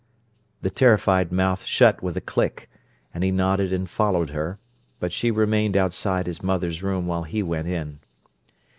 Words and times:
The 0.63 0.71
terrified 0.71 1.31
mouth 1.31 1.63
shut 1.63 2.01
with 2.01 2.17
a 2.17 2.21
click; 2.21 2.71
and 3.13 3.23
he 3.23 3.29
nodded 3.29 3.71
and 3.71 3.87
followed 3.87 4.31
her; 4.31 4.57
but 4.99 5.13
she 5.13 5.29
remained 5.29 5.77
outside 5.77 6.25
his 6.25 6.41
mother's 6.41 6.81
room 6.81 7.05
while 7.05 7.21
he 7.21 7.43
went 7.43 7.67
in. 7.67 7.99